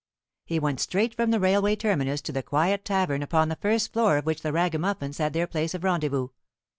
He 0.47 0.57
went 0.57 0.79
straight 0.79 1.13
from 1.13 1.29
the 1.29 1.39
railway 1.39 1.75
terminus 1.75 2.21
to 2.21 2.31
the 2.31 2.41
quiet 2.41 2.83
tavern 2.83 3.21
upon 3.21 3.49
the 3.49 3.55
first 3.57 3.93
floor 3.93 4.17
of 4.17 4.25
which 4.25 4.41
the 4.41 4.51
Ragamuffins 4.51 5.19
had 5.19 5.33
their 5.33 5.45
place 5.45 5.75
of 5.75 5.83
rendezvous. 5.83 6.29